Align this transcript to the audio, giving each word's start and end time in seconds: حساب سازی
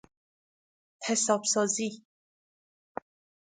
حساب 1.07 1.43
سازی 1.43 2.03